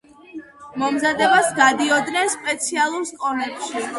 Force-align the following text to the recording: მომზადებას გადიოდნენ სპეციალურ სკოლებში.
მომზადებას 0.83 1.51
გადიოდნენ 1.59 2.33
სპეციალურ 2.37 3.07
სკოლებში. 3.13 3.87